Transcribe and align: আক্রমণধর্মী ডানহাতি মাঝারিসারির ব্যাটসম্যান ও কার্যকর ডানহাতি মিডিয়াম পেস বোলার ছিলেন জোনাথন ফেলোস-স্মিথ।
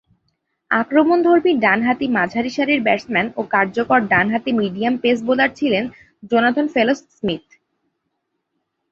আক্রমণধর্মী 0.71 1.51
ডানহাতি 1.59 2.07
মাঝারিসারির 2.17 2.81
ব্যাটসম্যান 2.81 3.27
ও 3.35 3.41
কার্যকর 3.53 3.99
ডানহাতি 4.11 4.51
মিডিয়াম 4.53 4.93
পেস 4.97 5.17
বোলার 5.27 5.51
ছিলেন 5.59 5.83
জোনাথন 6.31 6.65
ফেলোস-স্মিথ। 6.67 7.45